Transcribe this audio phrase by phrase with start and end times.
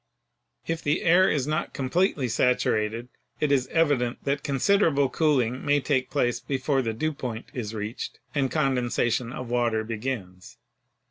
[0.65, 3.07] If the air is not completely saturated,
[3.39, 8.19] it is evident that considerable cooling may take place before the "dew point" is reached
[8.33, 10.57] and condensation of water begins.